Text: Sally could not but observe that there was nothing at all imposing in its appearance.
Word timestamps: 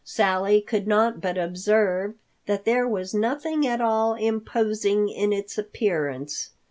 Sally 0.03 0.61
could 0.61 0.87
not 0.87 1.21
but 1.21 1.37
observe 1.37 2.15
that 2.47 2.65
there 2.65 2.87
was 2.87 3.13
nothing 3.13 3.67
at 3.67 3.79
all 3.81 4.15
imposing 4.15 5.09
in 5.09 5.31
its 5.31 5.59
appearance. 5.59 6.49